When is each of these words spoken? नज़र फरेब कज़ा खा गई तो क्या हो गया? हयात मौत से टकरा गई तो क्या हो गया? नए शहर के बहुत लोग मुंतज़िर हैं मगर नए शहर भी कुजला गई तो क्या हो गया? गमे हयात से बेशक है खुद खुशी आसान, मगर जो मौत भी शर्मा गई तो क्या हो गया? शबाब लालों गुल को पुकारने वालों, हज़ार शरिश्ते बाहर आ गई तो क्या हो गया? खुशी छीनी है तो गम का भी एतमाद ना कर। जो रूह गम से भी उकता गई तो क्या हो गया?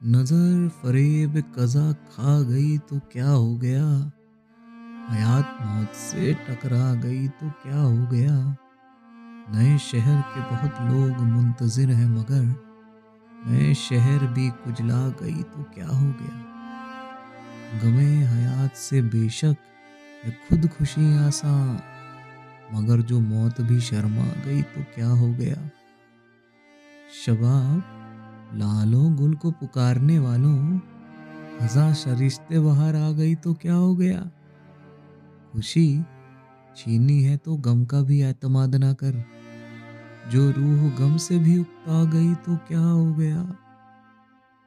नज़र 0.00 0.68
फरेब 0.74 1.34
कज़ा 1.56 1.92
खा 1.92 2.40
गई 2.42 2.76
तो 2.78 2.98
क्या 3.12 3.26
हो 3.26 3.56
गया? 3.56 3.82
हयात 5.08 5.58
मौत 5.62 5.94
से 5.94 6.32
टकरा 6.46 6.94
गई 6.94 7.26
तो 7.30 7.50
क्या 7.62 7.76
हो 7.76 8.06
गया? 8.06 8.36
नए 9.54 9.76
शहर 9.78 10.20
के 10.30 10.40
बहुत 10.46 10.80
लोग 10.84 11.20
मुंतज़िर 11.26 11.90
हैं 11.90 12.08
मगर 12.08 12.42
नए 13.46 13.74
शहर 13.74 14.26
भी 14.32 14.48
कुजला 14.64 15.02
गई 15.20 15.42
तो 15.44 15.62
क्या 15.74 15.86
हो 15.86 16.06
गया? 16.22 16.40
गमे 17.84 18.10
हयात 18.24 18.76
से 18.78 19.02
बेशक 19.02 19.56
है 20.24 20.36
खुद 20.48 20.68
खुशी 20.78 21.12
आसान, 21.18 21.80
मगर 22.74 23.02
जो 23.02 23.20
मौत 23.20 23.60
भी 23.60 23.80
शर्मा 23.82 24.32
गई 24.46 24.62
तो 24.64 24.82
क्या 24.94 25.08
हो 25.08 25.32
गया? 25.34 25.70
शबाब 27.16 27.96
लालों 28.54 29.14
गुल 29.16 29.34
को 29.34 29.50
पुकारने 29.50 30.18
वालों, 30.18 30.80
हज़ार 31.60 31.92
शरिश्ते 31.94 32.58
बाहर 32.58 32.96
आ 32.96 33.10
गई 33.10 33.34
तो 33.34 33.54
क्या 33.54 33.74
हो 33.74 33.94
गया? 33.94 34.20
खुशी 35.52 36.04
छीनी 36.76 37.22
है 37.22 37.36
तो 37.36 37.56
गम 37.56 37.84
का 37.84 38.00
भी 38.02 38.20
एतमाद 38.22 38.74
ना 38.74 38.92
कर। 38.92 39.24
जो 40.30 40.50
रूह 40.50 40.90
गम 40.98 41.16
से 41.16 41.38
भी 41.38 41.58
उकता 41.58 42.04
गई 42.04 42.34
तो 42.34 42.56
क्या 42.68 42.80
हो 42.80 43.14
गया? 43.14 43.42